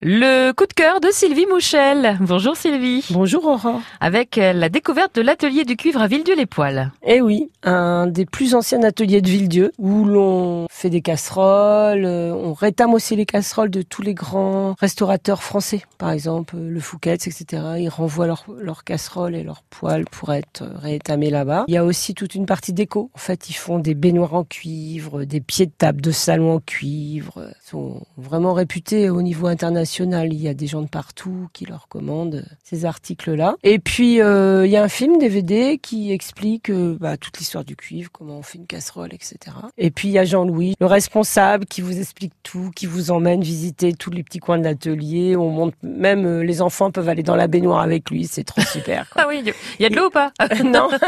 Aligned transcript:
Le 0.00 0.52
coup 0.52 0.66
de 0.66 0.72
cœur 0.74 1.00
de 1.00 1.08
Sylvie 1.10 1.46
Mouchel. 1.46 2.18
Bonjour 2.20 2.56
Sylvie. 2.56 3.04
Bonjour 3.10 3.44
Aurore. 3.46 3.80
Avec 3.98 4.38
euh, 4.38 4.52
la 4.52 4.68
découverte 4.68 5.16
de 5.16 5.22
l'atelier 5.22 5.64
du 5.64 5.74
cuivre 5.74 6.00
à 6.00 6.06
Villedieu-les-Poils. 6.06 6.92
Eh 7.04 7.20
oui, 7.20 7.50
un 7.64 8.06
des 8.06 8.24
plus 8.24 8.54
anciens 8.54 8.84
ateliers 8.84 9.20
de 9.22 9.28
Villedieu 9.28 9.72
où 9.76 10.04
l'on 10.04 10.68
fait 10.70 10.88
des 10.88 11.00
casseroles, 11.00 12.04
euh, 12.04 12.32
on 12.32 12.52
rétame 12.52 12.94
aussi 12.94 13.16
les 13.16 13.26
casseroles 13.26 13.70
de 13.70 13.82
tous 13.82 14.02
les 14.02 14.14
grands 14.14 14.76
restaurateurs 14.78 15.42
français. 15.42 15.82
Par 15.98 16.12
exemple, 16.12 16.54
euh, 16.54 16.70
le 16.70 16.78
Fouquet's, 16.78 17.26
etc. 17.26 17.60
Ils 17.80 17.88
renvoient 17.88 18.28
leurs 18.56 18.84
casseroles 18.84 19.34
et 19.34 19.42
leurs 19.42 19.64
poêles 19.64 20.04
pour 20.04 20.32
être 20.32 20.62
rétamés 20.80 21.30
là-bas. 21.30 21.64
Il 21.66 21.74
y 21.74 21.76
a 21.76 21.84
aussi 21.84 22.14
toute 22.14 22.36
une 22.36 22.46
partie 22.46 22.72
déco. 22.72 23.10
En 23.16 23.18
fait, 23.18 23.50
ils 23.50 23.54
font 23.54 23.80
des 23.80 23.96
baignoires 23.96 24.34
en 24.34 24.44
cuivre, 24.44 25.24
des 25.24 25.40
pieds 25.40 25.66
de 25.66 25.72
table 25.76 26.00
de 26.00 26.12
salon 26.12 26.54
en 26.54 26.60
cuivre. 26.60 27.48
Ils 27.48 27.68
sont 27.68 28.06
vraiment 28.16 28.52
réputés 28.52 29.10
au 29.10 29.22
niveau 29.22 29.48
international 29.48 29.87
il 29.98 30.34
y 30.34 30.48
a 30.48 30.54
des 30.54 30.66
gens 30.66 30.82
de 30.82 30.88
partout 30.88 31.48
qui 31.52 31.64
leur 31.66 31.88
commandent 31.88 32.44
ces 32.62 32.84
articles-là. 32.84 33.56
Et 33.62 33.78
puis, 33.78 34.20
euh, 34.20 34.66
il 34.66 34.70
y 34.70 34.76
a 34.76 34.82
un 34.82 34.88
film 34.88 35.18
DVD 35.18 35.78
qui 35.78 36.12
explique 36.12 36.70
euh, 36.70 36.96
bah, 37.00 37.16
toute 37.16 37.38
l'histoire 37.38 37.64
du 37.64 37.76
cuivre, 37.76 38.10
comment 38.12 38.38
on 38.38 38.42
fait 38.42 38.58
une 38.58 38.66
casserole, 38.66 39.12
etc. 39.12 39.36
Et 39.76 39.90
puis, 39.90 40.08
il 40.08 40.12
y 40.12 40.18
a 40.18 40.24
Jean-Louis, 40.24 40.74
le 40.80 40.86
responsable, 40.86 41.66
qui 41.66 41.80
vous 41.80 41.98
explique 41.98 42.32
tout, 42.42 42.70
qui 42.74 42.86
vous 42.86 43.10
emmène 43.10 43.42
visiter 43.42 43.92
tous 43.92 44.10
les 44.10 44.22
petits 44.22 44.38
coins 44.38 44.58
de 44.58 44.64
l'atelier. 44.64 45.36
On 45.36 45.50
monte, 45.50 45.74
même 45.82 46.26
euh, 46.26 46.42
les 46.42 46.62
enfants 46.62 46.90
peuvent 46.90 47.08
aller 47.08 47.22
dans 47.22 47.36
la 47.36 47.46
baignoire 47.46 47.80
avec 47.80 48.10
lui. 48.10 48.26
C'est 48.26 48.44
trop 48.44 48.62
super. 48.62 49.10
ah 49.16 49.26
oui, 49.28 49.42
il 49.78 49.82
y 49.82 49.86
a 49.86 49.90
de 49.90 49.96
l'eau 49.96 50.06
ou 50.06 50.10
pas? 50.10 50.32
Non. 50.64 50.88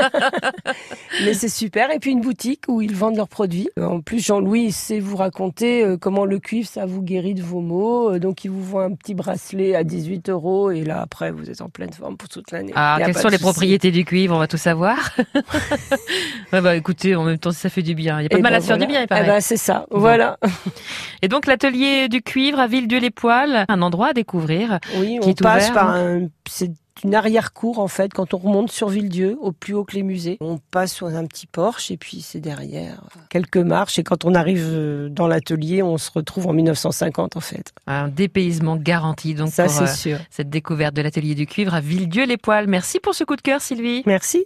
Mais 1.24 1.34
c'est 1.34 1.48
super. 1.48 1.90
Et 1.90 1.98
puis, 1.98 2.10
une 2.10 2.20
boutique 2.20 2.64
où 2.68 2.80
ils 2.82 2.94
vendent 2.94 3.16
leurs 3.16 3.28
produits. 3.28 3.68
En 3.80 4.00
plus, 4.00 4.24
Jean-Louis 4.24 4.72
sait 4.72 5.00
vous 5.00 5.16
raconter 5.16 5.96
comment 6.00 6.24
le 6.24 6.38
cuivre, 6.38 6.68
ça 6.68 6.86
vous 6.86 7.02
guérit 7.02 7.34
de 7.34 7.42
vos 7.42 7.60
maux. 7.60 8.18
Donc, 8.18 8.44
il 8.44 8.50
vous 8.50 8.78
un 8.78 8.94
petit 8.94 9.14
bracelet 9.14 9.74
à 9.74 9.84
18 9.84 10.28
euros 10.30 10.70
et 10.70 10.84
là 10.84 11.00
après 11.00 11.30
vous 11.30 11.50
êtes 11.50 11.60
en 11.60 11.68
pleine 11.68 11.92
forme 11.92 12.16
pour 12.16 12.28
toute 12.28 12.50
l'année. 12.50 12.72
Ah, 12.74 12.98
quelles 13.04 13.16
sont 13.16 13.28
les 13.28 13.38
propriétés 13.38 13.90
du 13.90 14.04
cuivre? 14.04 14.34
On 14.34 14.38
va 14.38 14.46
tout 14.46 14.56
savoir. 14.56 15.16
ouais, 16.52 16.60
bah 16.60 16.76
écoutez, 16.76 17.14
en 17.14 17.24
même 17.24 17.38
temps 17.38 17.52
ça 17.52 17.68
fait 17.68 17.82
du 17.82 17.94
bien. 17.94 18.20
Il 18.20 18.26
a 18.26 18.28
pas 18.28 18.36
de 18.36 18.42
mal 18.42 18.54
à 18.54 18.60
se 18.60 18.66
faire 18.66 18.78
du 18.78 18.86
bien, 18.86 19.02
il 19.02 19.08
paraît. 19.08 19.22
Eh 19.24 19.26
ben, 19.26 19.40
c'est 19.40 19.56
ça, 19.56 19.86
voilà. 19.90 20.38
Et 21.22 21.28
donc 21.28 21.46
l'atelier 21.46 22.08
du 22.08 22.22
cuivre 22.22 22.58
à 22.58 22.66
Villedieu-les-Poils, 22.66 23.64
un 23.68 23.82
endroit 23.82 24.08
à 24.08 24.12
découvrir. 24.12 24.78
Oui, 24.96 25.18
on 25.22 25.32
passe 25.34 25.70
par 25.70 25.90
un, 25.90 26.28
une 27.04 27.14
arrière-cour 27.14 27.78
en 27.78 27.88
fait 27.88 28.12
quand 28.12 28.34
on 28.34 28.38
remonte 28.38 28.70
sur 28.70 28.88
Villedieu 28.88 29.36
au 29.40 29.52
plus 29.52 29.74
haut 29.74 29.84
que 29.84 29.94
les 29.94 30.02
musées. 30.02 30.36
On 30.40 30.58
passe 30.58 30.92
sur 30.92 31.06
un 31.08 31.26
petit 31.26 31.46
porche 31.46 31.90
et 31.90 31.96
puis 31.96 32.20
c'est 32.20 32.40
derrière 32.40 33.02
quelques 33.28 33.56
marches 33.56 33.98
et 33.98 34.04
quand 34.04 34.24
on 34.24 34.34
arrive 34.34 34.66
euh, 34.66 35.08
dans 35.08 35.26
l'atelier, 35.26 35.82
on 35.82 35.98
se 35.98 36.10
retrouve 36.10 36.46
en 36.46 36.52
1950 36.52 37.36
en 37.36 37.40
fait. 37.40 37.72
Un 37.86 38.08
dépaysement 38.08 38.76
garanti 38.76 39.34
donc 39.34 39.50
Ça 39.50 39.64
euh, 39.64 39.86
sûr. 39.86 40.18
cette 40.30 40.50
découverte 40.50 40.94
de 40.94 41.02
l'atelier 41.02 41.34
du 41.34 41.46
cuivre 41.46 41.74
à 41.74 41.80
Villedieu 41.80 42.24
les 42.24 42.36
Poils. 42.36 42.66
Merci 42.66 43.00
pour 43.00 43.14
ce 43.14 43.24
coup 43.24 43.36
de 43.36 43.42
cœur 43.42 43.60
Sylvie. 43.60 44.02
Merci. 44.06 44.38